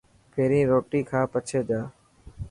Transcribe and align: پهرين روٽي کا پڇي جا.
پهرين 0.31 0.65
روٽي 0.71 1.01
کا 1.09 1.21
پڇي 1.31 1.59
جا. 1.69 1.81